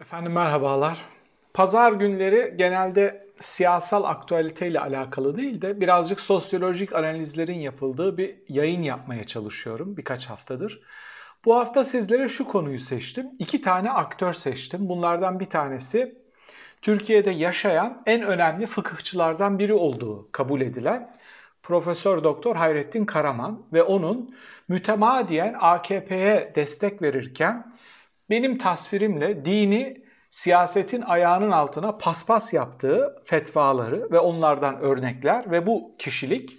[0.00, 0.98] Efendim merhabalar.
[1.54, 9.26] Pazar günleri genelde siyasal aktüeliteyle alakalı değil de birazcık sosyolojik analizlerin yapıldığı bir yayın yapmaya
[9.26, 10.80] çalışıyorum birkaç haftadır.
[11.44, 13.30] Bu hafta sizlere şu konuyu seçtim.
[13.38, 14.88] İki tane aktör seçtim.
[14.88, 16.18] Bunlardan bir tanesi
[16.82, 21.12] Türkiye'de yaşayan en önemli fıkıhçılardan biri olduğu kabul edilen
[21.62, 24.34] Profesör Doktor Hayrettin Karaman ve onun
[24.68, 27.72] mütemadiyen AKP'ye destek verirken
[28.30, 36.58] benim tasvirimle dini siyasetin ayağının altına paspas yaptığı fetvaları ve onlardan örnekler ve bu kişilik.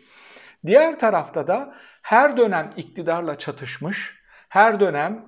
[0.66, 4.16] Diğer tarafta da her dönem iktidarla çatışmış,
[4.50, 5.26] her dönem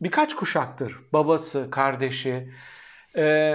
[0.00, 2.52] birkaç kuşaktır babası, kardeşi,
[3.16, 3.54] e,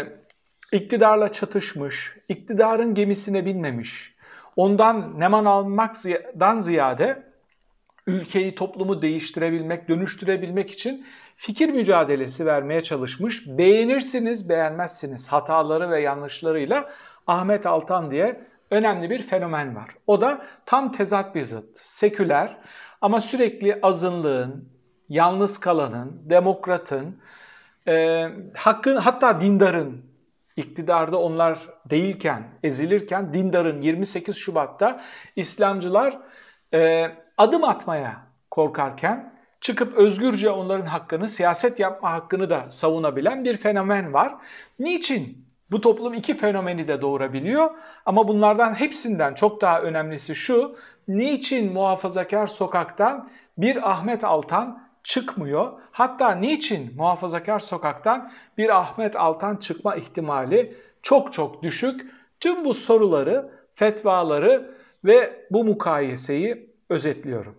[0.71, 4.15] iktidarla çatışmış, iktidarın gemisine binmemiş,
[4.55, 7.32] ondan neman almaktan ziyade
[8.07, 11.05] ülkeyi, toplumu değiştirebilmek, dönüştürebilmek için
[11.37, 13.47] fikir mücadelesi vermeye çalışmış.
[13.47, 16.89] Beğenirsiniz, beğenmezsiniz hataları ve yanlışlarıyla
[17.27, 19.89] Ahmet Altan diye önemli bir fenomen var.
[20.07, 22.57] O da tam tezat bir zıt, seküler
[23.01, 24.69] ama sürekli azınlığın,
[25.09, 27.17] yalnız kalanın, demokratın,
[27.87, 30.05] e, hakkın hatta dindarın
[30.57, 35.01] iktidarda onlar değilken, ezilirken dindarın 28 Şubat'ta
[35.35, 36.17] İslamcılar
[36.73, 44.13] e, adım atmaya korkarken çıkıp özgürce onların hakkını, siyaset yapma hakkını da savunabilen bir fenomen
[44.13, 44.35] var.
[44.79, 45.45] Niçin?
[45.71, 47.71] Bu toplum iki fenomeni de doğurabiliyor
[48.05, 50.75] ama bunlardan hepsinden çok daha önemlisi şu,
[51.07, 55.71] niçin muhafazakar sokaktan bir Ahmet Altan çıkmıyor?
[55.91, 62.11] Hatta niçin muhafazakar sokaktan bir Ahmet Altan çıkma ihtimali çok çok düşük?
[62.39, 67.55] Tüm bu soruları, fetvaları ve bu mukayeseyi özetliyorum.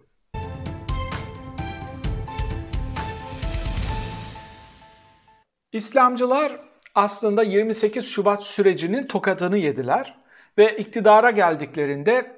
[5.73, 6.61] İslamcılar
[6.95, 10.19] aslında 28 Şubat sürecinin tokadını yediler
[10.59, 12.37] ve iktidara geldiklerinde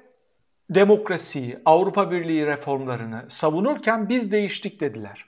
[0.69, 5.25] demokrasiyi, Avrupa Birliği reformlarını savunurken biz değiştik dediler.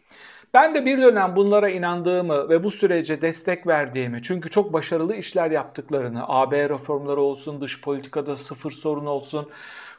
[0.54, 5.52] Ben de bir dönem bunlara inandığımı ve bu sürece destek verdiğimi, çünkü çok başarılı işler
[5.52, 9.50] yaptıklarını, AB reformları olsun, dış politikada sıfır sorun olsun,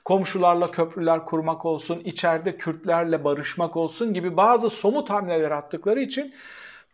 [0.05, 6.34] komşularla köprüler kurmak olsun, içeride Kürtlerle barışmak olsun gibi bazı somut hamleler attıkları için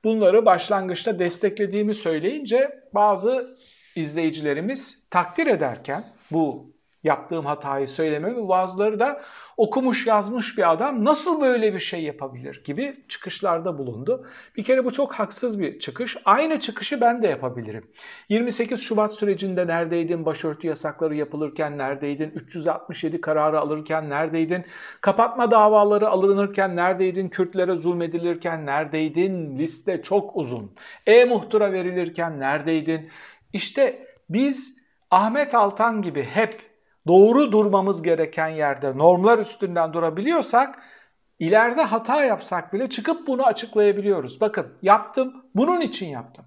[0.04, 3.56] bunları başlangıçta desteklediğimi söyleyince bazı
[3.96, 9.22] izleyicilerimiz takdir ederken bu yaptığım hatayı söylememi bazıları da
[9.56, 14.26] okumuş yazmış bir adam nasıl böyle bir şey yapabilir gibi çıkışlarda bulundu.
[14.56, 16.16] Bir kere bu çok haksız bir çıkış.
[16.24, 17.90] Aynı çıkışı ben de yapabilirim.
[18.28, 20.26] 28 Şubat sürecinde neredeydin?
[20.26, 22.30] Başörtü yasakları yapılırken neredeydin?
[22.30, 24.64] 367 kararı alırken neredeydin?
[25.00, 27.28] Kapatma davaları alınırken neredeydin?
[27.28, 29.58] Kürtlere zulmedilirken neredeydin?
[29.58, 30.72] Liste çok uzun.
[31.06, 33.10] E-muhtıra verilirken neredeydin?
[33.52, 34.76] İşte biz
[35.10, 36.75] Ahmet Altan gibi hep
[37.06, 40.78] doğru durmamız gereken yerde normlar üstünden durabiliyorsak
[41.38, 44.40] ileride hata yapsak bile çıkıp bunu açıklayabiliyoruz.
[44.40, 46.44] Bakın yaptım, bunun için yaptım.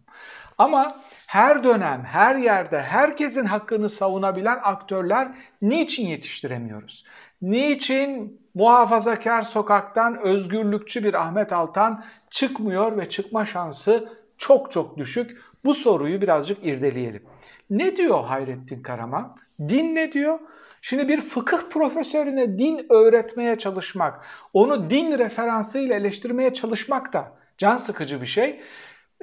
[0.58, 0.92] Ama
[1.28, 5.28] her dönem, her yerde herkesin hakkını savunabilen aktörler
[5.62, 7.06] niçin yetiştiremiyoruz?
[7.42, 15.42] Niçin muhafazakar sokaktan özgürlükçü bir Ahmet Altan çıkmıyor ve çıkma şansı çok çok düşük?
[15.66, 17.24] Bu soruyu birazcık irdeleyelim.
[17.70, 19.38] Ne diyor Hayrettin Karaman?
[19.60, 20.40] Din ne diyor?
[20.82, 28.22] Şimdi bir fıkıh profesörüne din öğretmeye çalışmak, onu din referansıyla eleştirmeye çalışmak da can sıkıcı
[28.22, 28.62] bir şey.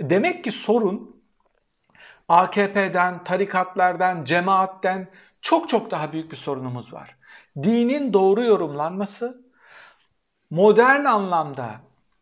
[0.00, 1.22] Demek ki sorun
[2.28, 5.08] AKP'den, tarikatlardan, cemaatten
[5.40, 7.16] çok çok daha büyük bir sorunumuz var.
[7.62, 9.44] Dinin doğru yorumlanması,
[10.50, 11.70] modern anlamda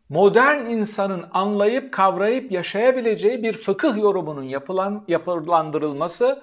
[0.09, 6.41] modern insanın anlayıp kavrayıp yaşayabileceği bir fıkıh yorumunun yapılan yapılandırılması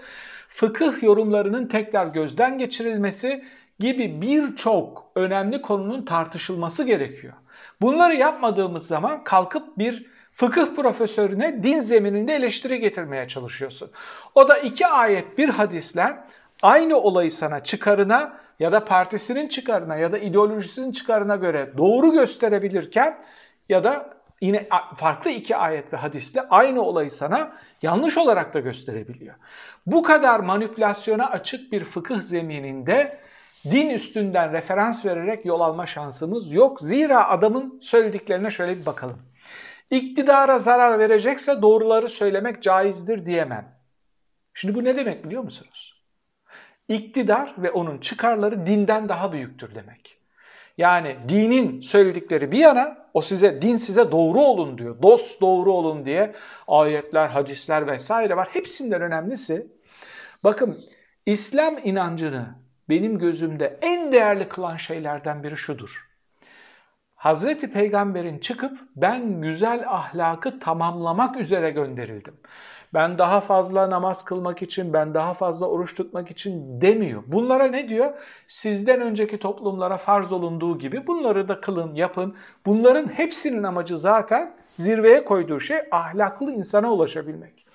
[0.48, 3.44] fıkıh yorumlarının tekrar gözden geçirilmesi
[3.78, 7.34] gibi birçok önemli konunun tartışılması gerekiyor.
[7.80, 13.90] Bunları yapmadığımız zaman kalkıp bir fıkıh profesörüne din zemininde eleştiri getirmeye çalışıyorsun.
[14.34, 16.16] O da iki ayet bir hadisle
[16.62, 23.18] aynı olayı sana çıkarına ya da partisinin çıkarına ya da ideolojisinin çıkarına göre doğru gösterebilirken
[23.72, 27.52] ya da yine farklı iki ayet ve hadisle aynı olayı sana
[27.82, 29.34] yanlış olarak da gösterebiliyor.
[29.86, 33.20] Bu kadar manipülasyona açık bir fıkıh zemininde
[33.64, 36.80] din üstünden referans vererek yol alma şansımız yok.
[36.80, 39.22] Zira adamın söylediklerine şöyle bir bakalım.
[39.90, 43.74] İktidara zarar verecekse doğruları söylemek caizdir diyemem.
[44.54, 46.02] Şimdi bu ne demek biliyor musunuz?
[46.88, 50.21] İktidar ve onun çıkarları dinden daha büyüktür demek.
[50.78, 55.02] Yani dinin söyledikleri bir yana o size din size doğru olun diyor.
[55.02, 56.32] Dost doğru olun diye
[56.68, 58.48] ayetler, hadisler vesaire var.
[58.52, 59.66] Hepsinden önemlisi
[60.44, 60.78] bakın
[61.26, 62.46] İslam inancını
[62.88, 66.11] benim gözümde en değerli kılan şeylerden biri şudur.
[67.22, 72.34] Hazreti Peygamber'in çıkıp ben güzel ahlakı tamamlamak üzere gönderildim.
[72.94, 77.22] Ben daha fazla namaz kılmak için, ben daha fazla oruç tutmak için demiyor.
[77.26, 78.12] Bunlara ne diyor?
[78.48, 82.36] Sizden önceki toplumlara farz olunduğu gibi bunları da kılın, yapın.
[82.66, 87.66] Bunların hepsinin amacı zaten zirveye koyduğu şey ahlaklı insana ulaşabilmek.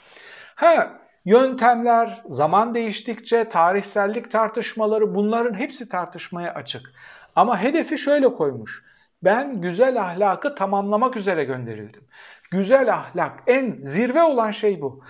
[0.55, 0.91] Ha,
[1.25, 6.91] yöntemler, zaman değiştikçe tarihsellik tartışmaları bunların hepsi tartışmaya açık.
[7.35, 8.86] Ama hedefi şöyle koymuş.
[9.23, 12.03] Ben güzel ahlakı tamamlamak üzere gönderildim.
[12.51, 15.03] Güzel ahlak en zirve olan şey bu.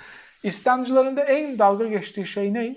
[0.44, 2.76] İslamcıların da en dalga geçtiği şey ne?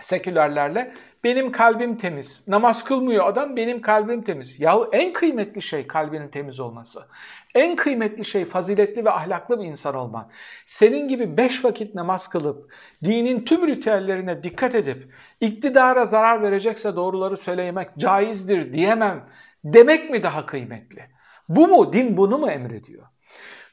[0.00, 2.44] Sekülerlerle benim kalbim temiz.
[2.48, 4.60] Namaz kılmıyor adam benim kalbim temiz.
[4.60, 7.06] Yahu en kıymetli şey kalbinin temiz olması.
[7.54, 10.28] En kıymetli şey faziletli ve ahlaklı bir insan olman.
[10.66, 12.72] Senin gibi beş vakit namaz kılıp,
[13.04, 19.24] dinin tüm ritüellerine dikkat edip, iktidara zarar verecekse doğruları söylemek caizdir diyemem
[19.64, 21.02] demek mi daha kıymetli?
[21.48, 21.92] Bu mu?
[21.92, 23.06] Din bunu mu emrediyor?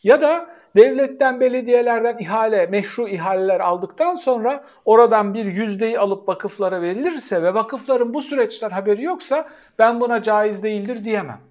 [0.04, 7.44] Ya da devletten, belediyelerden ihale, meşru ihaleler aldıktan sonra oradan bir yüzdeyi alıp vakıflara verilirse
[7.44, 9.50] ve vakıfların bu süreçten haberi yoksa
[9.80, 11.42] ben buna caiz değildir diyemem.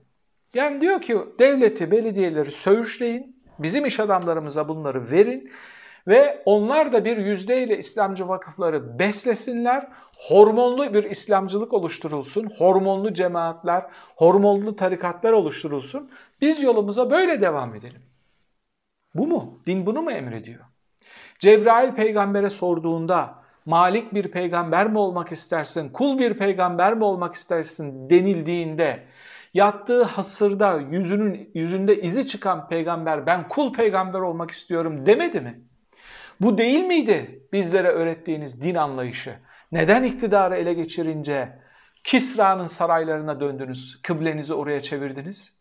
[0.55, 5.51] Yani diyor ki devleti, belediyeleri söğüşleyin, bizim iş adamlarımıza bunları verin
[6.11, 9.89] ve onlar da bir yüzdeyle İslamcı vakıfları beslesinler,
[10.29, 13.85] hormonlu bir İslamcılık oluşturulsun, hormonlu cemaatler,
[14.17, 16.11] hormonlu tarikatlar oluşturulsun.
[16.41, 18.03] Biz yolumuza böyle devam edelim.
[19.15, 19.61] Bu mu?
[19.67, 20.61] Din bunu mu emrediyor?
[21.39, 23.35] Cebrail peygambere sorduğunda
[23.67, 29.07] malik bir peygamber mi olmak istersin, kul bir peygamber mi olmak istersin denildiğinde
[29.55, 35.70] yattığı hasırda yüzünün yüzünde izi çıkan peygamber ben kul peygamber olmak istiyorum demedi mi?
[36.41, 39.35] Bu değil miydi bizlere öğrettiğiniz din anlayışı?
[39.73, 41.59] Neden iktidarı ele geçirince
[42.05, 45.53] Kisra'nın saraylarına döndünüz, kıblenizi oraya çevirdiniz?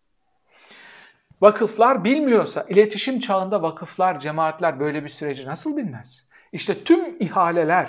[1.42, 6.28] Vakıflar bilmiyorsa, iletişim çağında vakıflar, cemaatler böyle bir süreci nasıl bilmez?
[6.52, 7.88] İşte tüm ihaleler,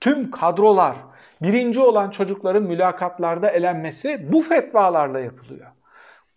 [0.00, 0.96] tüm kadrolar,
[1.42, 5.66] birinci olan çocukların mülakatlarda elenmesi bu fetvalarla yapılıyor.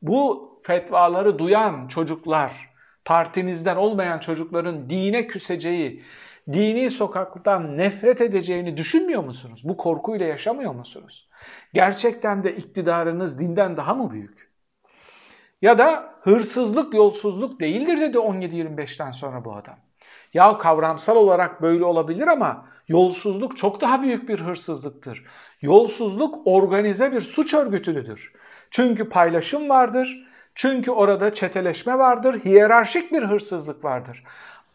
[0.02, 2.73] Bu fetvaları duyan çocuklar,
[3.06, 6.04] partinizden olmayan çocukların dine küseceği,
[6.54, 9.62] dini sokaktan nefret edeceğini düşünmüyor musunuz?
[9.64, 11.30] Bu korkuyla yaşamıyor musunuz?
[11.74, 14.54] Gerçekten de iktidarınız dinden daha mı büyük?
[15.62, 19.76] Ya da hırsızlık yolsuzluk değildir dedi 17-25'ten sonra bu adam.
[20.34, 25.26] Ya kavramsal olarak böyle olabilir ama yolsuzluk çok daha büyük bir hırsızlıktır.
[25.62, 28.34] Yolsuzluk organize bir suç örgütüdür.
[28.72, 34.24] Çünkü paylaşım vardır, çünkü orada çeteleşme vardır, hiyerarşik bir hırsızlık vardır.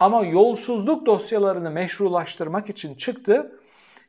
[0.01, 3.61] Ama yolsuzluk dosyalarını meşrulaştırmak için çıktı.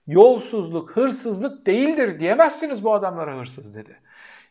[0.07, 3.99] Yolsuzluk, hırsızlık değildir diyemezsiniz bu adamlara hırsız dedi.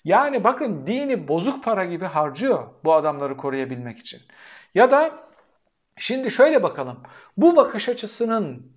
[0.04, 4.20] Yani bakın dini bozuk para gibi harcıyor bu adamları koruyabilmek için.
[4.74, 5.10] Ya da
[5.96, 7.02] şimdi şöyle bakalım.
[7.36, 8.72] Bu bakış açısının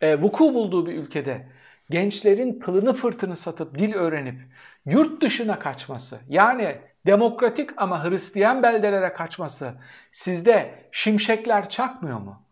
[0.00, 1.48] e, vuku bulduğu bir ülkede
[1.90, 4.40] gençlerin kılını fırtını satıp dil öğrenip
[4.86, 9.74] yurt dışına kaçması yani demokratik ama Hristiyan beldelere kaçması
[10.10, 12.42] sizde şimşekler çakmıyor mu?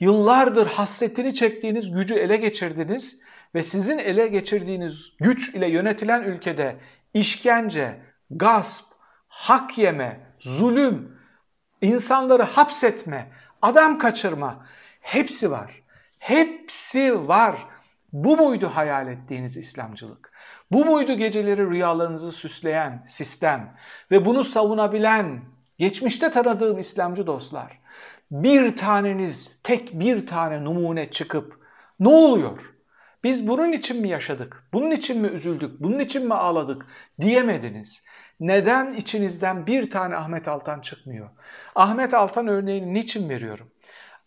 [0.00, 3.18] Yıllardır hasretini çektiğiniz gücü ele geçirdiniz
[3.54, 6.76] ve sizin ele geçirdiğiniz güç ile yönetilen ülkede
[7.14, 8.00] işkence,
[8.30, 8.84] gasp,
[9.28, 11.18] hak yeme, zulüm,
[11.80, 13.30] insanları hapsetme,
[13.62, 14.66] adam kaçırma
[15.00, 15.82] hepsi var.
[16.18, 17.56] Hepsi var.
[18.12, 20.32] Bu muydu hayal ettiğiniz İslamcılık?
[20.70, 23.76] Bu muydu geceleri rüyalarınızı süsleyen sistem
[24.10, 25.44] ve bunu savunabilen
[25.78, 27.78] geçmişte tanıdığım İslamcı dostlar?
[28.30, 31.58] Bir taneniz, tek bir tane numune çıkıp
[32.00, 32.58] ne oluyor?
[33.24, 34.64] Biz bunun için mi yaşadık?
[34.72, 35.80] Bunun için mi üzüldük?
[35.80, 36.86] Bunun için mi ağladık?
[37.20, 38.02] Diyemediniz.
[38.40, 41.28] Neden içinizden bir tane Ahmet Altan çıkmıyor?
[41.74, 43.70] Ahmet Altan örneğini niçin veriyorum?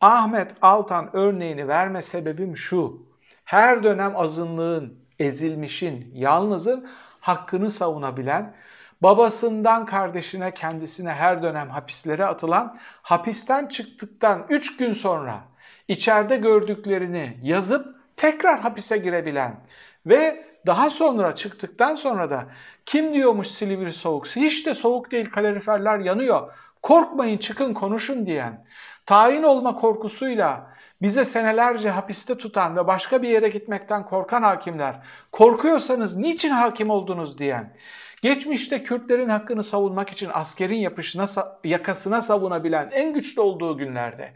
[0.02, 3.08] Ahmet Altan örneğini verme sebebim şu.
[3.46, 6.88] Her dönem azınlığın, ezilmişin, yalnızın
[7.20, 8.54] hakkını savunabilen,
[9.02, 15.40] babasından kardeşine kendisine her dönem hapislere atılan, hapisten çıktıktan 3 gün sonra
[15.88, 19.56] içeride gördüklerini yazıp tekrar hapise girebilen
[20.06, 22.46] ve daha sonra çıktıktan sonra da
[22.86, 24.28] kim diyormuş Silivri soğuk?
[24.28, 26.54] Hiç de soğuk değil kaloriferler yanıyor.
[26.82, 28.66] Korkmayın çıkın konuşun diyen,
[29.06, 34.96] tayin olma korkusuyla bize senelerce hapiste tutan ve başka bir yere gitmekten korkan hakimler,
[35.32, 37.74] korkuyorsanız niçin hakim oldunuz diyen,
[38.22, 41.26] Geçmişte Kürtlerin hakkını savunmak için askerin yapışına,
[41.64, 44.34] yakasına savunabilen en güçlü olduğu günlerde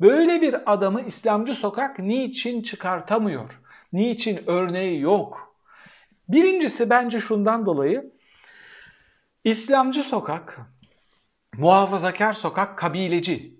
[0.00, 3.60] böyle bir adamı İslamcı sokak niçin çıkartamıyor?
[3.92, 5.56] Niçin örneği yok?
[6.28, 8.12] Birincisi bence şundan dolayı
[9.44, 10.60] İslamcı sokak,
[11.56, 13.59] muhafazakar sokak kabileci.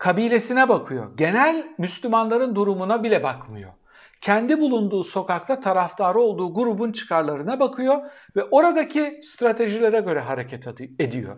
[0.00, 1.16] Kabilesine bakıyor.
[1.16, 3.72] Genel Müslümanların durumuna bile bakmıyor
[4.20, 7.98] kendi bulunduğu sokakta taraftarı olduğu grubun çıkarlarına bakıyor
[8.36, 10.66] ve oradaki stratejilere göre hareket
[10.98, 11.36] ediyor.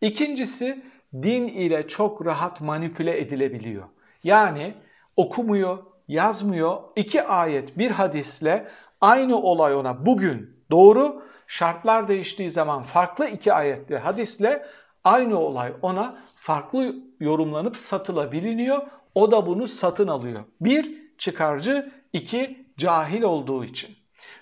[0.00, 3.84] İkincisi din ile çok rahat manipüle edilebiliyor.
[4.24, 4.74] Yani
[5.16, 5.78] okumuyor,
[6.08, 6.76] yazmıyor.
[6.96, 8.68] İki ayet bir hadisle
[9.00, 14.66] aynı olay ona bugün doğru, şartlar değiştiği zaman farklı iki ayetli hadisle
[15.04, 18.82] aynı olay ona farklı yorumlanıp satılabiliyor.
[19.14, 20.44] O da bunu satın alıyor.
[20.60, 22.66] Bir, çıkarcı, 2.
[22.76, 23.96] Cahil olduğu için.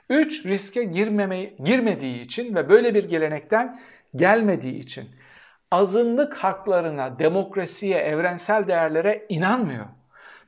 [0.08, 0.46] 3.
[0.46, 3.80] Riske girmemeyi, girmediği için ve böyle bir gelenekten
[4.16, 5.08] gelmediği için.
[5.70, 9.86] Azınlık haklarına, demokrasiye, evrensel değerlere inanmıyor.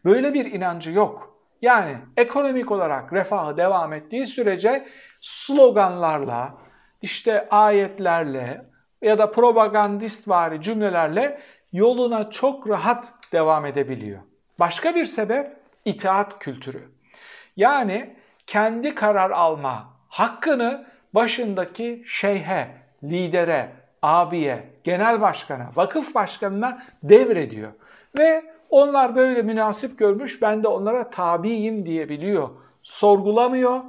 [0.04, 1.38] Böyle bir inancı yok.
[1.62, 4.88] Yani ekonomik olarak refahı devam ettiği sürece
[5.20, 6.54] sloganlarla,
[7.02, 8.71] işte ayetlerle
[9.02, 11.40] ya da propagandistvari cümlelerle
[11.72, 14.20] yoluna çok rahat devam edebiliyor.
[14.60, 16.82] Başka bir sebep itaat kültürü.
[17.56, 18.16] Yani
[18.46, 22.68] kendi karar alma hakkını başındaki şeyhe,
[23.04, 27.72] lidere, abiye, genel başkana, vakıf başkanına devrediyor.
[28.18, 32.48] Ve onlar böyle münasip görmüş, ben de onlara tabiyim diyebiliyor.
[32.82, 33.80] Sorgulamıyor,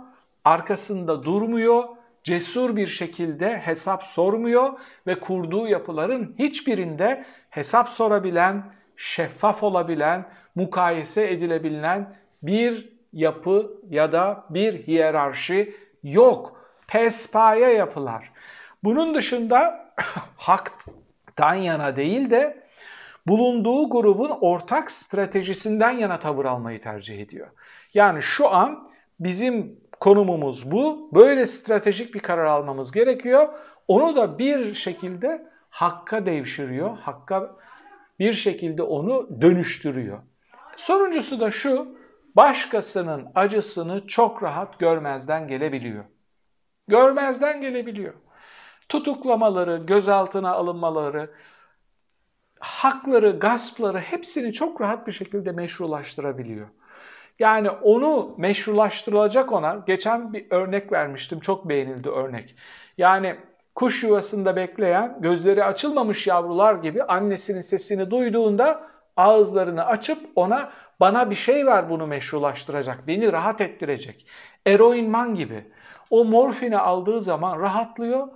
[0.46, 1.84] arkasında durmuyor,
[2.24, 8.64] cesur bir şekilde hesap sormuyor ve kurduğu yapıların hiçbirinde hesap sorabilen,
[8.98, 10.26] şeffaf olabilen,
[10.56, 16.64] mukayese edilebilen bir yapı ya da bir hiyerarşi yok.
[16.88, 18.32] Pespaye yapılar.
[18.84, 19.90] Bunun dışında
[20.38, 22.64] haktan yana değil de
[23.28, 27.48] bulunduğu grubun ortak stratejisinden yana tavır almayı tercih ediyor.
[27.94, 28.88] Yani şu an
[29.20, 31.10] bizim konumumuz bu.
[31.14, 33.48] Böyle stratejik bir karar almamız gerekiyor.
[33.88, 36.98] Onu da bir şekilde hakka devşiriyor.
[36.98, 37.56] Hakka
[38.20, 40.20] bir şekilde onu dönüştürüyor.
[40.78, 41.98] Sonuncusu da şu
[42.36, 46.04] başkasının acısını çok rahat görmezden gelebiliyor.
[46.88, 48.14] Görmezden gelebiliyor.
[48.90, 51.32] Tutuklamaları, gözaltına alınmaları,
[52.60, 56.68] hakları, gaspları hepsini çok rahat bir şekilde meşrulaştırabiliyor.
[57.44, 62.56] Yani onu meşrulaştırılacak ona, geçen bir örnek vermiştim, çok beğenildi örnek.
[62.98, 63.36] Yani
[63.76, 71.36] kuş yuvasında bekleyen, gözleri açılmamış yavrular gibi annesinin sesini duyduğunda ağızlarını açıp ona bana bir
[71.36, 74.28] şey ver bunu meşrulaştıracak, beni rahat ettirecek.
[74.66, 75.72] Eroinman gibi.
[76.10, 78.28] O morfini aldığı zaman rahatlıyor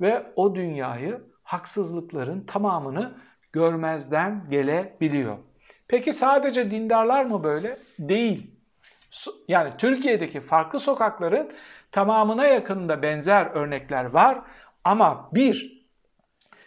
[0.00, 3.14] ve o dünyayı, haksızlıkların tamamını
[3.52, 5.36] görmezden gelebiliyor.
[5.88, 7.78] Peki sadece dindarlar mı böyle?
[7.98, 8.55] Değil.
[9.48, 11.52] Yani Türkiye'deki farklı sokakların
[11.92, 14.38] tamamına yakınında benzer örnekler var
[14.84, 15.82] ama bir,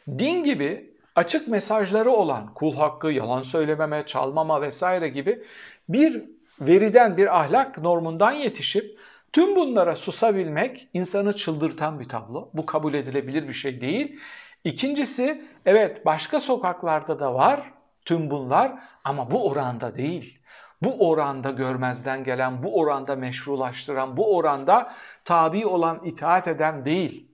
[0.08, 5.44] din gibi açık mesajları olan kul hakkı, yalan söylememe, çalmama vesaire gibi
[5.90, 6.24] bir
[6.62, 9.00] veriden, bir ahlak normundan yetişip
[9.34, 12.50] tüm bunlara susabilmek insanı çıldırtan bir tablo.
[12.54, 14.20] Bu kabul edilebilir bir şey değil.
[14.64, 17.74] İkincisi, evet başka sokaklarda da var
[18.06, 20.40] tüm bunlar ama bu oranda değil.
[20.82, 24.92] Bu oranda görmezden gelen, bu oranda meşrulaştıran, bu oranda
[25.26, 27.28] tabi olan, itaat eden değil.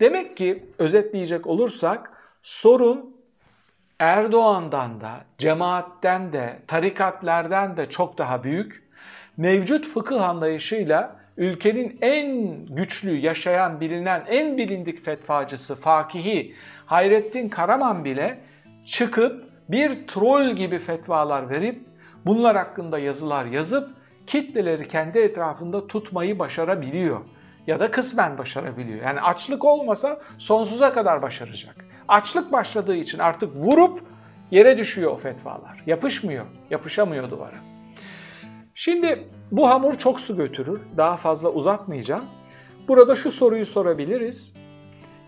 [0.00, 2.10] Demek ki özetleyecek olursak
[2.42, 3.16] sorun
[3.98, 8.90] Erdoğan'dan da, cemaatten de, tarikatlerden de çok daha büyük,
[9.36, 16.54] mevcut fıkıh anlayışıyla ülkenin en güçlü, yaşayan, bilinen, en bilindik fetvacısı, fakihi
[16.86, 18.40] Hayrettin Karaman bile
[18.86, 21.89] çıkıp bir troll gibi fetvalar verip
[22.26, 23.90] bunlar hakkında yazılar yazıp
[24.26, 27.20] kitleleri kendi etrafında tutmayı başarabiliyor
[27.66, 29.02] ya da kısmen başarabiliyor.
[29.02, 31.84] Yani açlık olmasa sonsuza kadar başaracak.
[32.08, 34.02] Açlık başladığı için artık vurup
[34.50, 35.82] yere düşüyor o fetvalar.
[35.86, 37.58] Yapışmıyor, yapışamıyor duvara.
[38.74, 40.80] Şimdi bu hamur çok su götürür.
[40.96, 42.24] Daha fazla uzatmayacağım.
[42.88, 44.54] Burada şu soruyu sorabiliriz.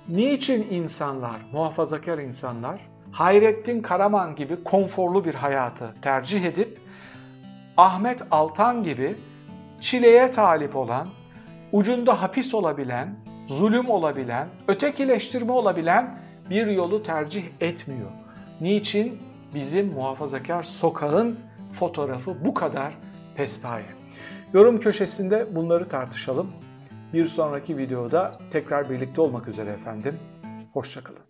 [0.09, 6.81] Niçin insanlar, muhafazakar insanlar Hayrettin Karaman gibi konforlu bir hayatı tercih edip
[7.77, 9.17] Ahmet Altan gibi
[9.81, 11.09] çileye talip olan,
[11.73, 13.17] ucunda hapis olabilen,
[13.49, 16.19] zulüm olabilen, ötekileştirme olabilen
[16.51, 18.11] bir yolu tercih etmiyor.
[18.61, 19.23] Niçin
[19.55, 21.39] bizim muhafazakar sokağın
[21.73, 22.95] fotoğrafı bu kadar
[23.37, 23.87] pespaye?
[24.53, 26.53] Yorum köşesinde bunları tartışalım.
[27.13, 30.19] Bir sonraki videoda tekrar birlikte olmak üzere efendim.
[30.73, 31.22] Hoşçakalın.